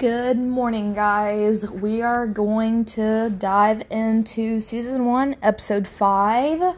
Good 0.00 0.38
morning, 0.38 0.94
guys. 0.94 1.70
We 1.70 2.00
are 2.00 2.26
going 2.26 2.86
to 2.86 3.28
dive 3.36 3.82
into 3.90 4.58
season 4.58 5.04
one, 5.04 5.36
episode 5.42 5.86
five 5.86 6.74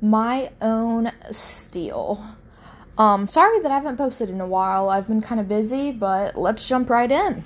My 0.00 0.52
Own 0.62 1.10
Steel. 1.32 2.24
Um, 2.96 3.26
sorry 3.26 3.58
that 3.58 3.72
I 3.72 3.74
haven't 3.74 3.96
posted 3.96 4.30
in 4.30 4.40
a 4.40 4.46
while. 4.46 4.88
I've 4.88 5.08
been 5.08 5.20
kind 5.20 5.40
of 5.40 5.48
busy, 5.48 5.90
but 5.90 6.36
let's 6.36 6.68
jump 6.68 6.90
right 6.90 7.10
in. 7.10 7.42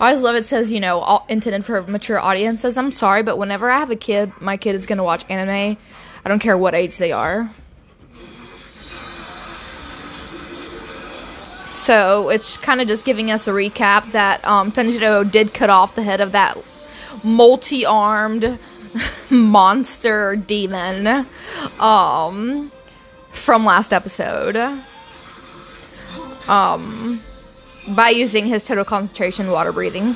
I 0.00 0.08
always 0.08 0.22
love 0.22 0.34
it 0.34 0.44
says, 0.44 0.72
you 0.72 0.80
know, 0.80 0.98
all 0.98 1.24
intended 1.28 1.64
for 1.64 1.80
mature 1.84 2.18
audiences. 2.18 2.76
I'm 2.76 2.90
sorry, 2.90 3.22
but 3.22 3.38
whenever 3.38 3.70
I 3.70 3.78
have 3.78 3.92
a 3.92 3.96
kid, 3.96 4.32
my 4.40 4.56
kid 4.56 4.74
is 4.74 4.86
going 4.86 4.98
to 4.98 5.04
watch 5.04 5.24
anime. 5.30 5.76
I 6.24 6.28
don't 6.28 6.40
care 6.40 6.58
what 6.58 6.74
age 6.74 6.98
they 6.98 7.12
are. 7.12 7.48
So 11.80 12.28
it's 12.28 12.58
kind 12.58 12.82
of 12.82 12.88
just 12.88 13.06
giving 13.06 13.30
us 13.30 13.48
a 13.48 13.52
recap 13.52 14.12
that 14.12 14.46
um, 14.46 14.70
Tanjiro 14.70 15.28
did 15.28 15.54
cut 15.54 15.70
off 15.70 15.94
the 15.94 16.02
head 16.02 16.20
of 16.20 16.32
that 16.32 16.58
multi 17.24 17.86
armed 17.86 18.58
monster 19.30 20.36
demon 20.36 21.26
um, 21.80 22.70
from 23.30 23.64
last 23.64 23.94
episode. 23.94 24.56
Um, 26.48 27.22
by 27.88 28.10
using 28.10 28.44
his 28.44 28.62
total 28.62 28.84
concentration 28.84 29.50
water 29.50 29.72
breathing. 29.72 30.14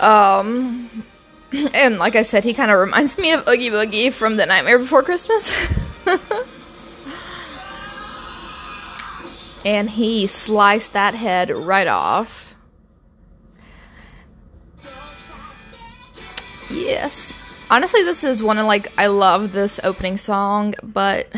Um, 0.00 1.04
and 1.74 1.98
like 1.98 2.14
I 2.14 2.22
said, 2.22 2.44
he 2.44 2.54
kind 2.54 2.70
of 2.70 2.78
reminds 2.78 3.18
me 3.18 3.32
of 3.32 3.48
Oogie 3.48 3.70
Boogie 3.70 4.12
from 4.12 4.36
The 4.36 4.46
Nightmare 4.46 4.78
Before 4.78 5.02
Christmas. 5.02 5.50
and 9.66 9.90
he 9.90 10.28
sliced 10.28 10.92
that 10.92 11.16
head 11.16 11.50
right 11.50 11.88
off. 11.88 12.54
Yes. 16.70 17.34
Honestly, 17.68 18.04
this 18.04 18.22
is 18.22 18.44
one 18.44 18.58
of 18.58 18.66
like 18.66 18.92
I 18.96 19.08
love 19.08 19.50
this 19.52 19.80
opening 19.82 20.18
song, 20.18 20.76
but 20.84 21.34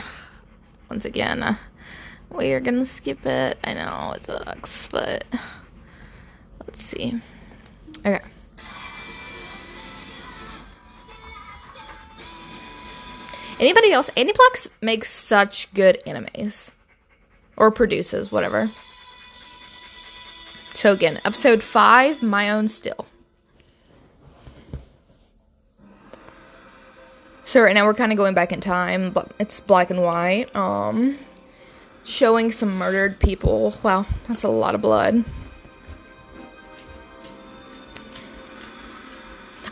once 0.90 1.06
again, 1.06 1.56
we 2.30 2.52
are 2.52 2.60
gonna 2.60 2.84
skip 2.84 3.24
it. 3.24 3.56
I 3.64 3.72
know 3.72 4.12
it 4.14 4.24
sucks, 4.26 4.88
but 4.88 5.24
let's 6.66 6.82
see. 6.82 7.18
Okay. 8.04 8.20
Anybody 13.58 13.90
else? 13.90 14.10
Aniplex 14.10 14.68
makes 14.82 15.10
such 15.10 15.72
good 15.72 16.02
animes. 16.06 16.72
Or 17.58 17.70
produces, 17.70 18.32
whatever. 18.32 18.70
So 20.72 20.92
again, 20.92 21.20
episode 21.24 21.62
5, 21.62 22.22
My 22.22 22.50
Own 22.50 22.68
Steel. 22.68 23.04
So 27.44 27.60
right 27.62 27.74
now 27.74 27.84
we're 27.84 27.94
kind 27.94 28.12
of 28.12 28.18
going 28.18 28.34
back 28.34 28.52
in 28.52 28.60
time, 28.60 29.10
but 29.10 29.32
it's 29.40 29.60
black 29.60 29.90
and 29.90 30.02
white. 30.02 30.54
Um 30.56 31.18
showing 32.04 32.50
some 32.50 32.76
murdered 32.78 33.18
people. 33.20 33.74
Wow, 33.82 34.06
that's 34.26 34.42
a 34.42 34.48
lot 34.48 34.74
of 34.74 34.80
blood. 34.80 35.24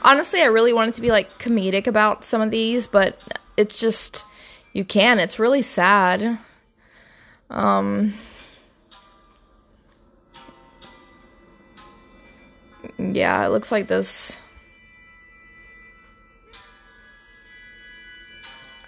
Honestly, 0.03 0.41
I 0.41 0.47
really 0.47 0.73
wanted 0.73 0.95
to 0.95 1.01
be 1.01 1.11
like 1.11 1.31
comedic 1.39 1.87
about 1.87 2.25
some 2.25 2.43
of 2.43 2.51
these, 2.51 2.87
but 2.87 3.23
it's 3.57 3.81
just 3.81 4.25
you 4.73 4.85
can. 4.85 5.19
It's 5.19 5.39
really 5.39 5.63
sad. 5.63 6.39
Um 7.51 8.15
Yeah, 12.99 13.45
it 13.45 13.51
looks 13.51 13.71
like 13.71 13.87
this 13.87 14.39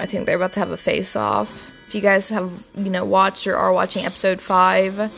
I 0.00 0.06
think 0.06 0.26
they're 0.26 0.36
about 0.36 0.52
to 0.54 0.60
have 0.60 0.70
a 0.70 0.76
face 0.76 1.16
off. 1.16 1.72
If 1.88 1.94
you 1.94 2.00
guys 2.00 2.28
have, 2.28 2.66
you 2.76 2.90
know, 2.90 3.04
watched 3.04 3.46
or 3.46 3.56
are 3.56 3.72
watching 3.72 4.04
episode 4.04 4.40
5, 4.40 5.12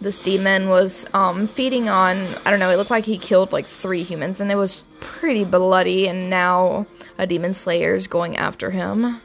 this 0.00 0.22
demon 0.22 0.68
was 0.68 1.06
um, 1.14 1.46
feeding 1.46 1.88
on, 1.88 2.16
I 2.44 2.50
don't 2.50 2.60
know, 2.60 2.70
it 2.70 2.76
looked 2.76 2.90
like 2.90 3.04
he 3.04 3.18
killed 3.18 3.52
like 3.52 3.66
three 3.66 4.02
humans 4.02 4.40
and 4.40 4.50
it 4.50 4.56
was 4.56 4.84
pretty 5.00 5.44
bloody, 5.44 6.08
and 6.08 6.28
now 6.28 6.86
a 7.18 7.26
demon 7.26 7.54
slayer 7.54 7.94
is 7.94 8.06
going 8.06 8.36
after 8.36 8.70
him. 8.70 9.20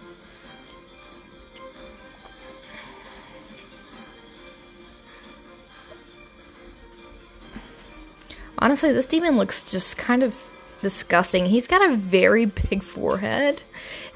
Honestly, 8.64 8.94
this 8.94 9.06
demon 9.06 9.36
looks 9.36 9.70
just 9.70 9.98
kind 9.98 10.24
of 10.24 10.34
disgusting. 10.82 11.46
He's 11.46 11.68
got 11.68 11.84
a 11.84 11.98
very 11.98 12.46
big 12.46 12.82
forehead, 12.82 13.62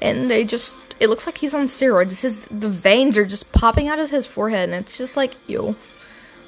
and 0.00 0.30
they 0.30 0.42
just 0.42 0.78
it 0.98 1.10
looks 1.10 1.26
like 1.26 1.36
he's 1.36 1.52
on 1.52 1.66
steroids. 1.66 2.22
His 2.22 2.40
the 2.46 2.70
veins 2.70 3.18
are 3.18 3.26
just 3.26 3.52
popping 3.52 3.88
out 3.88 3.98
of 3.98 4.08
his 4.08 4.26
forehead, 4.26 4.70
and 4.70 4.78
it's 4.78 4.96
just 4.96 5.18
like 5.18 5.34
ew. 5.50 5.76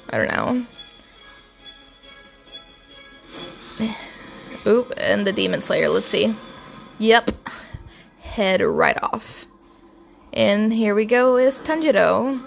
I 0.09 0.17
don't 0.17 0.65
know. 3.79 3.95
Oop, 4.65 4.91
and 4.97 5.27
the 5.27 5.31
demon 5.31 5.61
slayer. 5.61 5.87
Let's 5.87 6.07
see. 6.07 6.33
Yep, 6.97 7.29
head 8.19 8.61
right 8.61 8.97
off. 9.03 9.45
And 10.33 10.73
here 10.73 10.95
we 10.95 11.05
go 11.05 11.37
is 11.37 11.59
Tanjiro. 11.59 12.39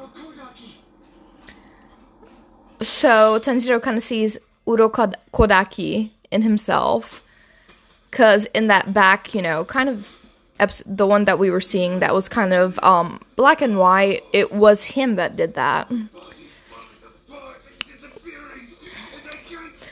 So 2.81 3.39
Tanjiro 3.39 3.81
kind 3.81 3.97
of 3.97 4.03
sees 4.03 4.37
Urokodaki 4.67 6.11
in 6.31 6.43
himself 6.43 7.25
because 8.11 8.45
in 8.47 8.69
that 8.69 8.95
back, 8.95 9.35
you 9.35 9.43
know, 9.43 9.65
kind 9.65 9.89
of 9.89 10.21
the 10.87 11.07
one 11.07 11.25
that 11.25 11.39
we 11.39 11.51
were 11.51 11.61
seeing 11.61 11.99
that 11.99 12.15
was 12.15 12.29
kind 12.29 12.53
of 12.53 12.79
um, 12.79 13.21
black 13.35 13.61
and 13.61 13.77
white, 13.77 14.23
it 14.33 14.53
was 14.53 14.85
him 14.85 15.17
that 15.17 15.35
did 15.35 15.55
that. 15.55 15.91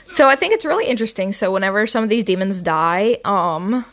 So 0.05 0.27
I 0.27 0.35
think 0.35 0.53
it's 0.53 0.63
really 0.63 0.85
interesting. 0.85 1.33
So 1.33 1.51
whenever 1.51 1.85
some 1.85 2.03
of 2.03 2.09
these 2.09 2.23
demons 2.23 2.61
die, 2.61 3.17
um, 3.25 3.83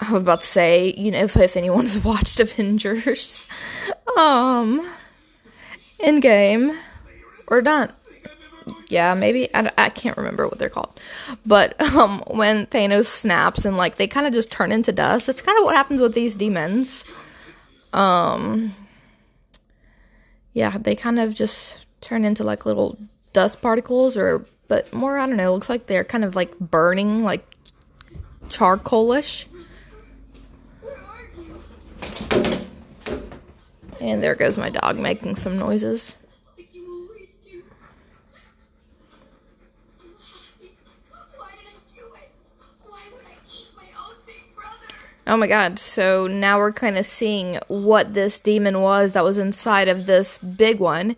I 0.00 0.12
was 0.12 0.20
about 0.20 0.40
to 0.40 0.46
say, 0.46 0.92
you 0.94 1.10
know, 1.12 1.20
if, 1.20 1.36
if 1.36 1.56
anyone's 1.56 1.98
watched 2.04 2.40
Avengers, 2.40 3.46
um, 4.16 4.86
in 6.04 6.20
game 6.20 6.76
or 7.46 7.62
not, 7.62 7.94
yeah, 8.88 9.14
maybe 9.14 9.54
I, 9.54 9.70
I 9.78 9.90
can't 9.90 10.16
remember 10.16 10.46
what 10.46 10.58
they're 10.58 10.68
called, 10.68 11.00
but 11.46 11.80
um, 11.94 12.22
when 12.28 12.66
Thanos 12.66 13.06
snaps 13.06 13.64
and 13.64 13.76
like 13.76 13.96
they 13.96 14.06
kind 14.06 14.26
of 14.26 14.32
just 14.32 14.50
turn 14.50 14.72
into 14.72 14.92
dust, 14.92 15.26
that's 15.26 15.42
kind 15.42 15.58
of 15.58 15.64
what 15.64 15.74
happens 15.74 16.00
with 16.00 16.14
these 16.14 16.36
demons. 16.36 17.04
Um, 17.92 18.74
yeah, 20.52 20.76
they 20.78 20.94
kind 20.94 21.18
of 21.18 21.34
just 21.34 21.86
turn 22.00 22.24
into 22.24 22.44
like 22.44 22.66
little 22.66 22.98
dust 23.32 23.62
particles, 23.62 24.16
or 24.16 24.44
but 24.68 24.92
more 24.92 25.18
I 25.18 25.26
don't 25.26 25.36
know. 25.36 25.50
It 25.50 25.52
Looks 25.52 25.68
like 25.68 25.86
they're 25.86 26.04
kind 26.04 26.24
of 26.24 26.36
like 26.36 26.58
burning, 26.58 27.24
like 27.24 27.44
charcoalish. 28.48 29.46
And 34.00 34.22
there 34.22 34.34
goes 34.34 34.58
my 34.58 34.70
dog 34.70 34.98
making 34.98 35.36
some 35.36 35.58
noises. 35.58 36.16
Oh 45.26 45.36
my 45.36 45.46
god, 45.46 45.78
so 45.78 46.26
now 46.26 46.58
we're 46.58 46.72
kind 46.72 46.98
of 46.98 47.06
seeing 47.06 47.58
what 47.68 48.14
this 48.14 48.40
demon 48.40 48.80
was 48.80 49.12
that 49.12 49.22
was 49.22 49.38
inside 49.38 49.88
of 49.88 50.06
this 50.06 50.38
big 50.38 50.80
one. 50.80 51.14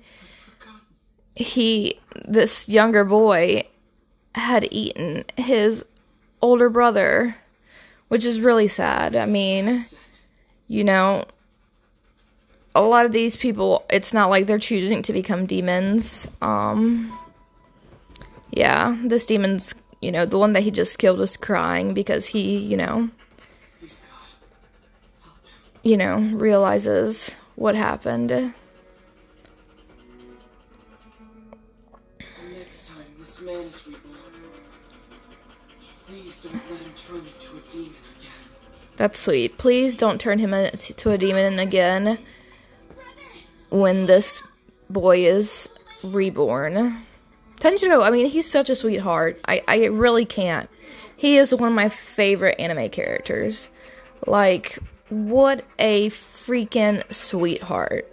He, 1.35 1.99
this 2.27 2.69
younger 2.69 3.05
boy, 3.05 3.67
had 4.35 4.69
eaten 4.71 5.25
his 5.37 5.85
older 6.43 6.69
brother, 6.69 7.37
which 8.09 8.25
is 8.25 8.41
really 8.41 8.69
sad. 8.69 9.17
I 9.17 9.27
mean, 9.27 9.81
you 10.69 10.85
know, 10.85 11.25
a 12.75 12.83
lot 12.83 13.07
of 13.07 13.13
these 13.13 13.37
people, 13.37 13.85
it's 13.89 14.13
not 14.13 14.31
like 14.31 14.47
they're 14.47 14.59
choosing 14.59 15.03
to 15.03 15.13
become 15.13 15.47
demons. 15.47 16.29
Um, 16.43 17.17
yeah, 18.51 18.97
this 19.05 19.27
demon's, 19.27 19.75
you 20.03 20.13
know, 20.13 20.27
the 20.27 20.39
one 20.39 20.53
that 20.53 20.63
he 20.63 20.71
just 20.71 20.99
killed 20.99 21.21
is 21.21 21.37
crying 21.37 21.95
because 21.95 22.27
he, 22.27 22.59
you 22.59 22.77
know, 22.77 23.09
you 25.85 25.97
know, 25.97 26.19
realizes 26.33 27.37
what 27.55 27.77
happened. 27.77 28.31
Next 32.53 32.89
time 32.89 33.05
this 33.19 33.43
man 33.43 33.67
is 33.67 33.87
reborn, 33.87 34.17
please 36.07 36.43
don't 36.43 36.55
let 36.71 36.81
him 36.81 36.93
turn 36.97 37.19
into 37.19 37.57
a 37.57 37.71
demon 37.71 37.95
again. 38.19 38.31
That's 38.97 39.19
sweet. 39.21 39.59
Please 39.59 39.97
don't 39.97 40.21
turn 40.21 40.39
him 40.39 40.53
into 40.55 41.11
a 41.11 41.19
demon 41.19 41.59
again. 41.59 42.19
when 43.75 44.07
this 44.07 44.41
boy 44.89 45.27
is 45.27 45.69
reborn. 46.05 46.97
Tanjiro, 47.61 48.03
I 48.03 48.11
mean, 48.11 48.27
he's 48.27 48.49
such 48.49 48.71
a 48.71 48.77
sweetheart. 48.77 49.41
I, 49.49 49.63
I 49.67 49.87
really 49.87 50.25
can't. 50.25 50.71
He 51.17 51.37
is 51.37 51.53
one 51.55 51.69
of 51.71 51.75
my 51.75 51.89
favorite 51.89 52.59
anime 52.61 52.89
characters. 52.91 53.69
Like, 54.27 54.79
what 55.15 55.65
a 55.79 56.11
freaking 56.11 57.03
sweetheart. 57.13 58.13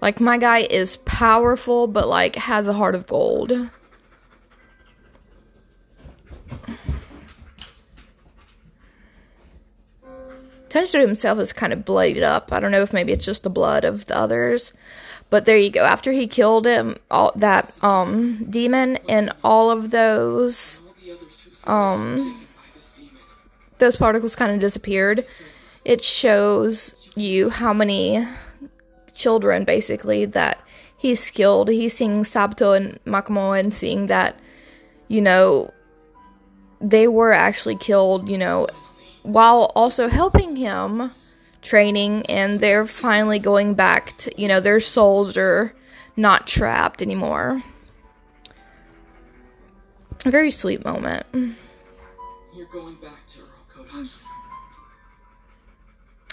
Like, 0.00 0.20
my 0.20 0.36
guy 0.36 0.58
is 0.58 0.96
powerful, 0.98 1.86
but, 1.86 2.08
like, 2.08 2.36
has 2.36 2.68
a 2.68 2.72
heart 2.72 2.94
of 2.94 3.06
gold. 3.06 3.52
Tanjiro 10.68 11.00
himself 11.00 11.38
is 11.38 11.52
kind 11.52 11.72
of 11.72 11.84
bloodied 11.84 12.24
up. 12.24 12.52
I 12.52 12.58
don't 12.58 12.72
know 12.72 12.82
if 12.82 12.92
maybe 12.92 13.12
it's 13.12 13.24
just 13.24 13.44
the 13.44 13.50
blood 13.50 13.84
of 13.84 14.06
the 14.06 14.16
others. 14.18 14.72
But 15.30 15.46
there 15.46 15.56
you 15.56 15.70
go. 15.70 15.84
After 15.84 16.10
he 16.10 16.26
killed 16.26 16.66
him, 16.66 16.96
all 17.10 17.32
that 17.36 17.82
um 17.82 18.44
demon 18.50 18.98
and 19.08 19.32
all 19.44 19.70
of 19.70 19.90
those 19.90 20.80
um, 21.66 22.46
those 23.78 23.96
particles 23.96 24.36
kind 24.36 24.52
of 24.52 24.58
disappeared. 24.58 25.26
It 25.84 26.02
shows 26.02 27.10
you 27.14 27.50
how 27.50 27.72
many 27.72 28.26
children 29.12 29.64
basically 29.64 30.24
that 30.24 30.60
he's 30.96 31.30
killed. 31.30 31.68
He's 31.68 31.94
seeing 31.94 32.24
Sabito 32.24 32.76
and 32.76 32.98
Makomo 33.04 33.58
and 33.58 33.72
seeing 33.72 34.06
that, 34.06 34.40
you 35.08 35.20
know, 35.20 35.70
they 36.80 37.06
were 37.06 37.32
actually 37.32 37.76
killed, 37.76 38.28
you 38.28 38.38
know, 38.38 38.66
while 39.22 39.72
also 39.74 40.08
helping 40.08 40.56
him 40.56 41.10
training 41.62 42.26
and 42.26 42.60
they're 42.60 42.86
finally 42.86 43.38
going 43.38 43.74
back 43.74 44.16
to, 44.18 44.40
you 44.40 44.48
know, 44.48 44.60
their 44.60 44.80
souls 44.80 45.36
are 45.36 45.74
not 46.16 46.46
trapped 46.46 47.02
anymore. 47.02 47.62
A 50.26 50.30
very 50.30 50.50
sweet 50.50 50.84
moment. 50.84 51.26
You're 52.54 52.66
going 52.72 52.96
back 52.96 53.26
to. 53.28 53.43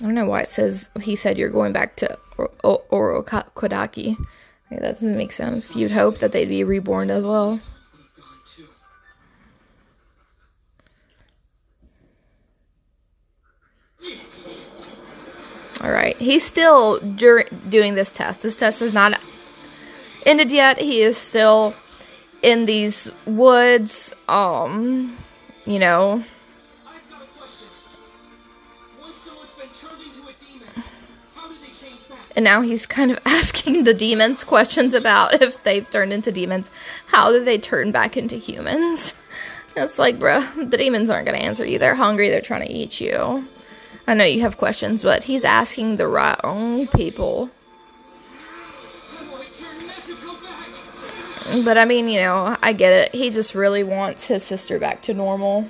I 0.02 0.06
don't 0.06 0.16
know 0.16 0.26
why 0.26 0.42
it 0.42 0.48
says 0.48 0.90
he 1.00 1.16
said 1.16 1.38
you're 1.38 1.50
going 1.50 1.74
back 1.74 1.96
to 1.98 2.18
Oro- 2.38 2.52
O- 2.64 2.84
Orokodaki. 2.92 4.18
Okay, 4.18 4.82
that 4.82 4.82
doesn't 4.82 5.16
make 5.16 5.32
sense. 5.32 5.76
You'd 5.76 5.92
hope 5.92 6.20
that 6.20 6.32
they'd 6.32 6.50
be 6.50 6.64
reborn 6.64 7.12
as 7.12 7.24
well. 7.24 7.60
All 15.84 15.92
right, 15.92 16.18
he's 16.18 16.44
still 16.44 17.00
dur- 17.00 17.48
doing 17.70 17.94
this 17.96 18.12
test. 18.12 18.42
This 18.42 18.56
test 18.56 18.82
is 18.82 18.94
not 18.94 19.20
ended 20.26 20.52
yet. 20.52 20.80
He 20.80 21.02
is 21.02 21.18
still 21.18 21.76
in 22.42 22.66
these 22.66 23.12
woods. 23.26 24.16
Um, 24.28 25.16
you 25.66 25.78
know, 25.80 26.24
and 32.36 32.44
now 32.44 32.62
he's 32.62 32.86
kind 32.86 33.12
of 33.12 33.20
asking 33.26 33.84
the 33.84 33.94
demons 33.94 34.44
questions 34.44 34.94
about 34.94 35.42
if 35.42 35.64
they've 35.64 35.90
turned 35.90 36.14
into 36.14 36.32
demons. 36.32 36.70
How 37.08 37.32
do 37.32 37.44
they 37.44 37.58
turn 37.58 37.92
back 37.92 38.18
into 38.18 38.36
humans? 38.36 39.14
It's 39.76 39.98
like, 39.98 40.20
bruh, 40.20 40.70
the 40.70 40.78
demons 40.78 41.10
aren't 41.10 41.26
gonna 41.26 41.38
answer 41.38 41.66
you. 41.66 41.80
They're 41.80 41.96
hungry. 41.96 42.30
They're 42.30 42.42
trying 42.42 42.68
to 42.68 42.72
eat 42.72 43.00
you. 43.00 43.48
I 44.08 44.14
know 44.14 44.26
you 44.26 44.42
have 44.42 44.58
questions, 44.58 45.04
but 45.04 45.24
he's 45.24 45.46
asking 45.46 45.98
the 45.98 46.08
wrong 46.08 46.88
people. 46.88 47.50
But 51.66 51.78
I 51.78 51.86
mean, 51.86 52.08
you 52.08 52.20
know, 52.22 52.56
I 52.62 52.74
get 52.74 52.94
it. 52.94 53.16
He 53.16 53.30
just 53.30 53.56
really 53.56 53.84
wants 53.84 54.26
his 54.28 54.44
sister 54.44 54.80
back 54.80 55.02
to 55.04 55.14
normal. 55.14 55.68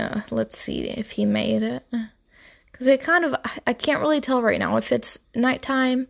Yeah, 0.00 0.22
let's 0.30 0.56
see 0.56 0.88
if 0.88 1.10
he 1.10 1.26
made 1.26 1.62
it. 1.62 1.84
Because 2.72 2.86
it 2.86 3.02
kind 3.02 3.22
of, 3.26 3.34
I 3.66 3.74
can't 3.74 4.00
really 4.00 4.22
tell 4.22 4.40
right 4.40 4.58
now 4.58 4.78
if 4.78 4.92
it's 4.92 5.18
nighttime 5.34 6.08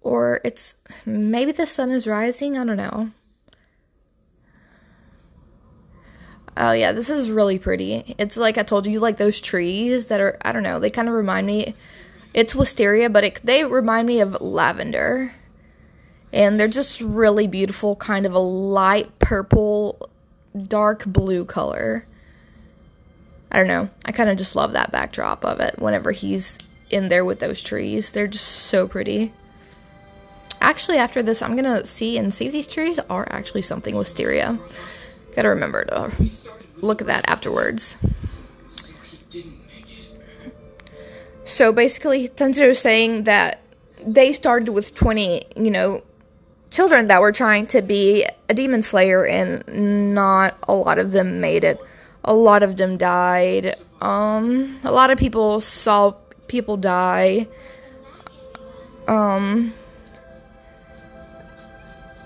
or 0.00 0.40
it's 0.44 0.74
maybe 1.06 1.52
the 1.52 1.64
sun 1.64 1.92
is 1.92 2.08
rising. 2.08 2.58
I 2.58 2.64
don't 2.64 2.76
know. 2.76 3.10
Oh 6.56 6.72
yeah, 6.72 6.90
this 6.90 7.08
is 7.08 7.30
really 7.30 7.60
pretty. 7.60 8.16
It's 8.18 8.36
like 8.36 8.58
I 8.58 8.64
told 8.64 8.84
you, 8.84 8.98
like 8.98 9.16
those 9.16 9.40
trees 9.40 10.08
that 10.08 10.20
are 10.20 10.36
I 10.42 10.50
don't 10.50 10.62
know. 10.64 10.80
They 10.80 10.90
kind 10.90 11.08
of 11.08 11.14
remind 11.14 11.46
me. 11.46 11.74
It's 12.32 12.54
wisteria, 12.54 13.10
but 13.10 13.22
it, 13.22 13.40
they 13.44 13.64
remind 13.64 14.08
me 14.08 14.20
of 14.20 14.40
lavender, 14.40 15.32
and 16.32 16.58
they're 16.58 16.66
just 16.66 17.00
really 17.00 17.46
beautiful. 17.46 17.94
Kind 17.96 18.26
of 18.26 18.34
a 18.34 18.40
light 18.40 19.18
purple, 19.20 20.08
dark 20.68 21.04
blue 21.06 21.44
color. 21.44 22.06
I 23.54 23.58
don't 23.58 23.68
know. 23.68 23.88
I 24.04 24.10
kind 24.10 24.28
of 24.28 24.36
just 24.36 24.56
love 24.56 24.72
that 24.72 24.90
backdrop 24.90 25.44
of 25.44 25.60
it. 25.60 25.78
Whenever 25.78 26.10
he's 26.10 26.58
in 26.90 27.08
there 27.08 27.24
with 27.24 27.38
those 27.38 27.60
trees, 27.60 28.10
they're 28.10 28.26
just 28.26 28.48
so 28.48 28.88
pretty. 28.88 29.32
Actually, 30.60 30.98
after 30.98 31.22
this, 31.22 31.40
I'm 31.40 31.54
gonna 31.54 31.84
see 31.84 32.18
and 32.18 32.34
see 32.34 32.46
if 32.46 32.52
these 32.52 32.66
trees 32.66 32.98
are 33.08 33.28
actually 33.30 33.62
something 33.62 33.94
wisteria. 33.94 34.58
Gotta 35.36 35.50
remember 35.50 35.84
to 35.84 36.10
look 36.78 37.00
at 37.00 37.06
that 37.06 37.28
afterwards. 37.28 37.96
So 41.44 41.72
basically, 41.72 42.28
Tanjiro 42.30 42.70
is 42.70 42.80
saying 42.80 43.22
that 43.24 43.60
they 44.04 44.32
started 44.32 44.70
with 44.70 44.96
20, 44.96 45.44
you 45.54 45.70
know, 45.70 46.02
children 46.72 47.06
that 47.06 47.20
were 47.20 47.30
trying 47.30 47.68
to 47.68 47.82
be 47.82 48.26
a 48.48 48.54
demon 48.54 48.82
slayer, 48.82 49.24
and 49.24 50.12
not 50.12 50.58
a 50.64 50.74
lot 50.74 50.98
of 50.98 51.12
them 51.12 51.40
made 51.40 51.62
it. 51.62 51.78
A 52.24 52.34
lot 52.34 52.62
of 52.62 52.76
them 52.76 52.96
died. 52.96 53.74
Um, 54.00 54.78
a 54.84 54.92
lot 54.92 55.10
of 55.10 55.18
people 55.18 55.60
saw 55.60 56.14
people 56.48 56.76
die. 56.76 57.46
Um, 59.06 59.72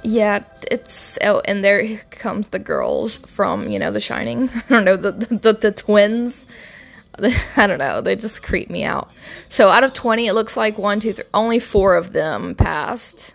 yeah, 0.02 0.45
it's 0.71 1.19
oh, 1.23 1.40
and 1.45 1.64
there 1.64 1.99
comes 2.11 2.49
the 2.49 2.59
girls 2.59 3.17
from 3.26 3.69
you 3.69 3.78
know 3.78 3.90
The 3.90 4.00
Shining. 4.00 4.49
I 4.55 4.61
don't 4.69 4.85
know 4.85 4.97
the 4.97 5.12
the, 5.12 5.52
the 5.52 5.73
twins. 5.73 6.47
I 7.57 7.67
don't 7.67 7.78
know. 7.78 8.00
They 8.00 8.14
just 8.14 8.43
creep 8.43 8.71
me 8.71 8.85
out. 8.85 9.11
So 9.49 9.69
out 9.69 9.85
of 9.85 9.93
twenty, 9.93 10.26
it 10.28 10.35
looks 10.35 10.57
like 10.57 10.78
one, 10.78 11.00
two, 11.00 11.12
three. 11.12 11.25
Only 11.35 11.59
four 11.59 11.97
of 11.97 12.12
them 12.12 12.55
passed. 12.55 13.35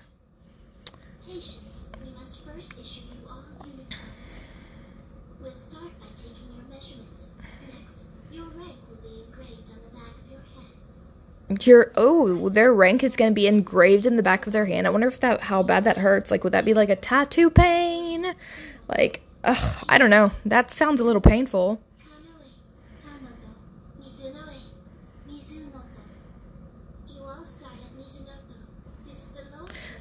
Patience. 1.28 1.90
We 2.04 2.12
must 2.12 2.46
first 2.46 2.80
issue 2.80 3.02
you 3.02 3.28
all 3.30 3.44
uniforms. 3.68 4.44
We'll 5.42 5.52
start 5.54 5.92
by 6.00 6.08
taking 6.16 6.48
your 6.56 6.64
measurements. 6.72 7.32
Next, 7.74 8.04
your 8.32 8.46
rank 8.46 8.76
will 8.88 8.96
be 9.04 9.24
engraved 9.28 9.70
on 9.70 9.80
the 9.84 9.98
back 9.98 10.16
of 10.26 10.32
your 10.32 10.42
hand. 10.56 10.72
Your 11.62 11.92
oh, 11.96 12.50
their 12.50 12.74
rank 12.74 13.04
is 13.04 13.16
going 13.16 13.32
to 13.32 13.36
be 13.36 13.48
engraved 13.48 14.06
in 14.06 14.16
the 14.16 14.24
back 14.24 14.48
of 14.48 14.54
their 14.54 14.66
hand. 14.66 14.88
I 14.88 14.90
wonder 14.90 15.08
if 15.08 15.20
that 15.20 15.42
how 15.42 15.64
bad 15.64 15.84
that 15.86 15.98
hurts. 15.98 16.32
Like, 16.32 16.44
would 16.44 16.54
that 16.54 16.66
be 16.66 16.74
like 16.74 16.90
a 16.90 16.96
tattoo 16.96 17.50
pain? 17.50 18.34
Like, 18.88 19.22
ugh, 19.44 19.86
I 19.90 19.98
don't 19.98 20.10
know. 20.10 20.32
That 20.46 20.72
sounds 20.72 21.00
a 21.00 21.04
little 21.04 21.22
painful. 21.22 21.82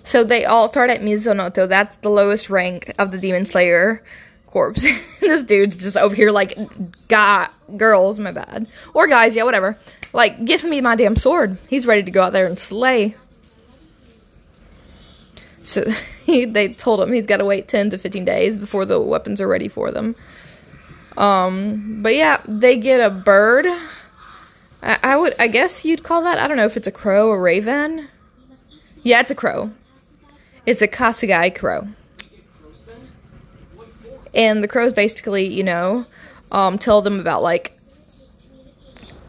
So 0.04 0.24
they 0.24 0.44
all 0.44 0.68
start 0.68 0.90
at 0.90 1.00
Mizunoto. 1.00 1.66
That's 1.66 1.96
the 1.96 2.10
lowest 2.10 2.50
rank 2.50 2.92
of 2.98 3.12
the 3.12 3.18
Demon 3.18 3.46
Slayer 3.46 4.04
corpse. 4.52 4.86
this 5.20 5.44
dude's 5.44 5.76
just 5.76 5.96
over 5.96 6.14
here 6.14 6.30
like, 6.30 6.56
guy, 7.08 7.48
girls, 7.76 8.20
my 8.20 8.30
bad, 8.30 8.68
or 8.94 9.06
guys, 9.06 9.34
yeah, 9.34 9.42
whatever. 9.42 9.76
Like, 10.12 10.44
give 10.44 10.62
me 10.62 10.80
my 10.80 10.94
damn 10.94 11.16
sword. 11.16 11.58
He's 11.68 11.86
ready 11.86 12.02
to 12.04 12.10
go 12.10 12.22
out 12.22 12.32
there 12.32 12.46
and 12.46 12.58
slay. 12.58 13.16
So 15.62 15.88
he, 16.24 16.44
they 16.44 16.68
told 16.74 17.00
him 17.00 17.12
he's 17.12 17.26
got 17.26 17.38
to 17.38 17.44
wait 17.44 17.68
ten 17.68 17.90
to 17.90 17.98
fifteen 17.98 18.24
days 18.24 18.56
before 18.56 18.84
the 18.84 19.00
weapons 19.00 19.40
are 19.40 19.48
ready 19.48 19.68
for 19.68 19.90
them. 19.90 20.14
Um, 21.16 22.02
but 22.02 22.14
yeah, 22.14 22.40
they 22.46 22.76
get 22.76 23.00
a 23.00 23.10
bird. 23.10 23.66
I, 24.82 24.98
I 25.02 25.16
would, 25.16 25.34
I 25.38 25.48
guess 25.48 25.84
you'd 25.84 26.02
call 26.02 26.22
that. 26.22 26.38
I 26.38 26.48
don't 26.48 26.56
know 26.56 26.64
if 26.64 26.76
it's 26.76 26.86
a 26.86 26.92
crow 26.92 27.28
or 27.28 27.40
raven. 27.40 28.08
Yeah, 29.02 29.20
it's 29.20 29.30
a 29.30 29.34
crow. 29.34 29.70
It's 30.64 30.82
a 30.82 30.88
Kasugai 30.88 31.54
crow. 31.54 31.88
Get 32.30 32.44
crows 32.60 32.84
then? 32.84 33.08
What 33.74 33.88
for? 33.88 34.20
And 34.34 34.62
the 34.62 34.68
crows 34.68 34.92
basically 34.92 35.46
you 35.46 35.62
know 35.62 36.06
um, 36.50 36.78
tell 36.78 37.02
them 37.02 37.18
about 37.20 37.42
like 37.42 37.76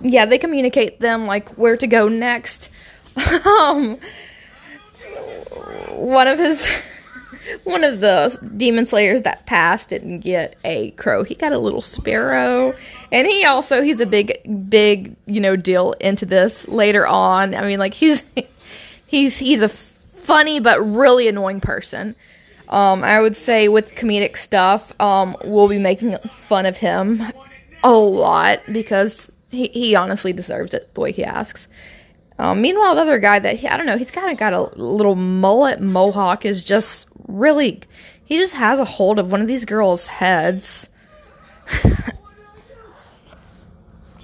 yeah 0.02 0.26
they 0.26 0.38
communicate 0.38 1.00
them 1.00 1.26
like 1.26 1.50
where 1.58 1.78
to 1.78 1.88
go 1.88 2.08
next 2.08 2.70
um 3.46 3.98
one 5.92 6.28
of 6.28 6.38
his 6.38 6.68
one 7.64 7.84
of 7.84 8.00
the 8.00 8.38
demon 8.58 8.86
slayers 8.86 9.24
that 9.24 9.46
passed 9.46 9.90
didn't 9.90 10.20
get 10.20 10.56
a 10.64 10.92
crow. 10.92 11.24
He 11.24 11.36
got 11.36 11.52
a 11.52 11.60
little 11.60 11.82
sparrow. 11.82 12.76
And 13.12 13.28
he 13.28 13.46
also 13.46 13.82
he's 13.82 14.00
a 14.00 14.06
big 14.06 14.38
big, 14.70 15.16
you 15.26 15.40
know, 15.40 15.56
deal 15.56 15.94
into 15.94 16.26
this 16.26 16.68
later 16.68 17.06
on. 17.06 17.56
I 17.56 17.66
mean, 17.66 17.80
like 17.80 17.94
he's 17.94 18.24
he's 19.06 19.38
he's 19.38 19.62
a 19.62 19.70
funny 19.70 20.60
but 20.60 20.80
really 20.82 21.28
annoying 21.28 21.62
person. 21.62 22.16
Um, 22.74 23.04
I 23.04 23.22
would 23.22 23.36
say 23.36 23.68
with 23.68 23.94
comedic 23.94 24.36
stuff, 24.36 25.00
um, 25.00 25.38
we'll 25.46 25.68
be 25.68 25.78
making 25.78 26.14
fun 26.18 26.66
of 26.66 26.76
him 26.76 27.22
a 27.84 27.92
lot 27.92 28.62
because 28.72 29.32
he, 29.52 29.68
he 29.68 29.96
honestly 29.96 30.34
deserves 30.34 30.74
it 30.74 30.92
the 30.96 31.02
way 31.02 31.12
he 31.12 31.24
asks. 31.24 31.68
Um, 32.40 32.64
meanwhile, 32.64 32.96
the 32.96 33.02
other 33.02 33.20
guy 33.20 33.38
that 33.38 33.60
he, 33.60 33.68
I 33.68 33.78
don't 33.78 33.86
know, 33.86 33.96
he's 33.96 34.10
kind 34.10 34.32
of 34.32 34.38
got 34.40 34.54
a 34.54 34.62
little 34.76 35.16
mullet 35.16 35.82
mohawk 35.82 36.46
is 36.46 36.64
just 36.64 37.08
really, 37.28 37.82
he 38.26 38.38
just 38.38 38.56
has 38.56 38.80
a 38.80 38.86
hold 38.86 39.20
of 39.20 39.32
one 39.32 39.42
of 39.42 39.48
these 39.48 39.66
girls' 39.66 40.08
heads. 40.08 40.90
Give 41.84 41.92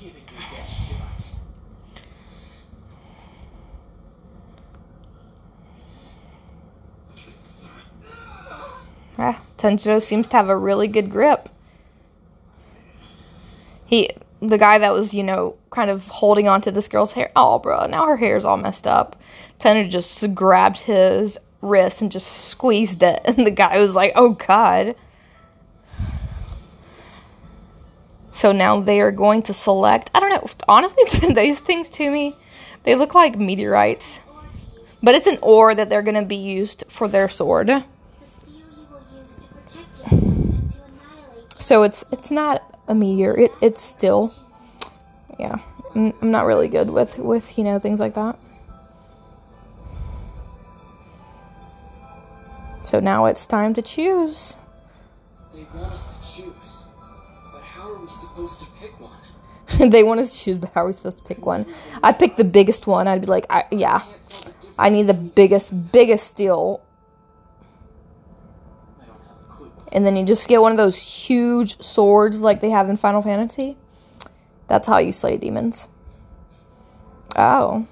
it 0.07 0.23
your 0.31 0.41
best 0.51 0.89
shot. 0.89 1.23
Ah, 9.21 9.43
seems 9.99 10.29
to 10.29 10.37
have 10.37 10.47
a 10.47 10.55
really 10.55 10.87
good 10.87 11.11
grip. 11.11 11.49
He, 13.85 14.11
the 14.41 14.57
guy 14.57 14.77
that 14.77 14.93
was, 14.93 15.13
you 15.13 15.23
know, 15.23 15.57
kind 15.71 15.89
of 15.89 16.07
holding 16.07 16.47
onto 16.47 16.71
this 16.71 16.87
girl's 16.87 17.11
hair. 17.11 17.29
Oh, 17.35 17.59
bro, 17.59 17.85
now 17.87 18.05
her 18.05 18.15
hair's 18.15 18.45
all 18.45 18.55
messed 18.55 18.87
up. 18.87 19.17
Tanjiro 19.59 19.89
just 19.89 20.33
grabbed 20.33 20.79
his 20.79 21.37
wrist 21.61 22.01
and 22.01 22.09
just 22.09 22.47
squeezed 22.47 23.03
it, 23.03 23.19
and 23.25 23.45
the 23.45 23.51
guy 23.51 23.77
was 23.77 23.93
like, 23.93 24.13
"Oh 24.15 24.29
God." 24.29 24.95
So 28.33 28.53
now 28.53 28.79
they 28.79 29.01
are 29.01 29.11
going 29.11 29.41
to 29.43 29.53
select. 29.53 30.11
I 30.15 30.21
don't 30.21 30.29
know. 30.29 30.47
Honestly, 30.69 31.33
these 31.33 31.59
things 31.59 31.89
to 31.89 32.09
me, 32.09 32.37
they 32.83 32.95
look 32.95 33.13
like 33.13 33.37
meteorites, 33.37 34.21
but 35.03 35.13
it's 35.13 35.27
an 35.27 35.39
ore 35.41 35.75
that 35.75 35.89
they're 35.89 36.03
going 36.03 36.15
to 36.15 36.25
be 36.25 36.37
used 36.37 36.85
for 36.87 37.09
their 37.09 37.27
sword. 37.27 37.83
So 41.69 41.83
it's 41.83 42.03
it's 42.11 42.31
not 42.31 42.63
a 42.87 42.95
meteor. 42.95 43.37
It 43.37 43.51
it's 43.61 43.79
still, 43.79 44.33
yeah. 45.37 45.59
I'm 45.93 46.11
I'm 46.19 46.31
not 46.31 46.47
really 46.47 46.67
good 46.67 46.89
with 46.89 47.19
with 47.19 47.59
you 47.59 47.63
know 47.63 47.77
things 47.77 47.99
like 47.99 48.15
that. 48.15 48.39
So 52.85 52.99
now 52.99 53.27
it's 53.27 53.45
time 53.45 53.75
to 53.75 53.83
choose. 53.83 54.57
They 55.53 55.67
want 55.75 55.93
us 55.93 56.17
to 56.17 56.41
choose. 56.41 56.87
But 57.53 57.61
how 57.61 57.93
are 57.93 57.99
we 57.99 58.07
supposed 58.07 58.61
to 58.61 58.65
pick 58.81 58.99
one? 58.99 59.91
they 59.91 60.03
want 60.03 60.21
us 60.21 60.39
to 60.39 60.43
choose, 60.45 60.57
but 60.57 60.71
how 60.73 60.85
are 60.85 60.87
we 60.87 60.93
supposed 60.93 61.19
to 61.19 61.23
pick 61.23 61.45
one? 61.45 61.67
I'd 62.01 62.17
pick 62.17 62.35
the 62.35 62.45
biggest 62.45 62.87
one. 62.87 63.07
I'd 63.07 63.21
be 63.21 63.27
like, 63.27 63.45
I, 63.47 63.65
yeah, 63.69 63.99
Can't 63.99 64.09
tell 64.09 64.39
the 64.39 64.45
difference. 64.45 64.75
I 64.79 64.89
need 64.89 65.03
the 65.03 65.13
biggest, 65.13 65.91
biggest 65.91 66.25
steel. 66.25 66.81
And 69.91 70.05
then 70.05 70.15
you 70.15 70.25
just 70.25 70.47
get 70.47 70.61
one 70.61 70.71
of 70.71 70.77
those 70.77 70.97
huge 70.97 71.81
swords 71.81 72.41
like 72.41 72.61
they 72.61 72.69
have 72.69 72.89
in 72.89 72.97
Final 72.97 73.21
Fantasy. 73.21 73.77
That's 74.67 74.87
how 74.87 74.99
you 74.99 75.11
slay 75.11 75.37
demons. 75.37 75.87
Oh. 77.35 77.87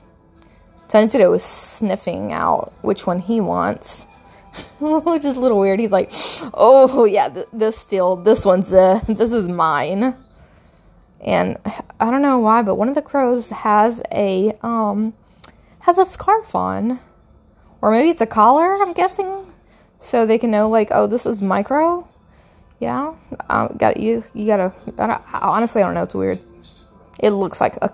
Tanjiro 0.90 1.36
is 1.36 1.44
sniffing 1.44 2.32
out 2.32 2.72
which 2.82 3.06
one 3.06 3.20
he 3.20 3.42
wants. 3.42 4.06
Which 4.80 5.26
is 5.26 5.38
a 5.38 5.40
little 5.40 5.60
weird. 5.60 5.80
He's 5.80 5.92
like, 5.92 6.12
oh, 6.54 7.06
yeah, 7.06 7.30
th- 7.30 7.48
this 7.54 7.78
steel, 7.78 8.16
this 8.16 8.46
one's, 8.46 8.74
uh, 8.74 9.02
this 9.08 9.32
is 9.32 9.48
mine. 9.48 10.16
And 11.22 11.58
I 12.00 12.12
don't 12.12 12.22
know 12.22 12.40
why, 12.40 12.62
but 12.62 12.76
one 12.76 12.90
of 12.90 12.96
the 12.96 13.02
crows 13.02 13.50
has 13.50 14.02
a, 14.12 14.54
um, 14.62 15.14
has 15.80 15.98
a 15.98 16.06
scarf 16.06 16.56
on. 16.56 17.00
Or 17.82 17.92
maybe 17.92 18.10
it's 18.10 18.22
a 18.22 18.28
collar, 18.28 18.76
I'm 18.82 18.94
guessing. 18.94 19.47
So 20.00 20.26
they 20.26 20.38
can 20.38 20.52
know, 20.52 20.70
like, 20.70 20.90
oh, 20.92 21.08
this 21.08 21.26
is 21.26 21.42
micro. 21.42 22.08
Yeah, 22.80 23.16
um, 23.50 23.76
got 23.78 23.98
you. 23.98 24.24
You 24.34 24.46
gotta. 24.46 24.72
Honestly, 25.34 25.82
I 25.82 25.86
don't 25.86 25.96
know. 25.96 26.04
It's 26.04 26.14
weird. 26.14 26.40
It 27.20 27.32
looks 27.32 27.60
like 27.60 27.78
a. 27.78 27.92